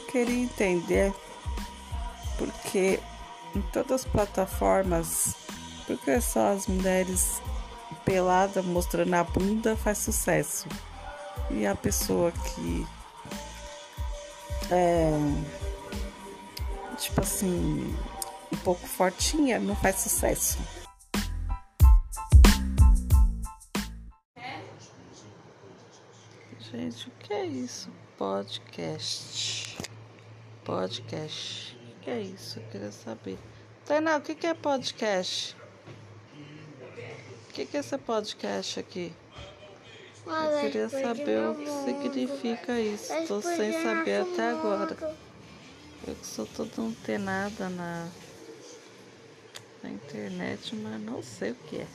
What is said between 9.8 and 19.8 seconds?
sucesso. E a pessoa que é tipo assim, um pouco fortinha não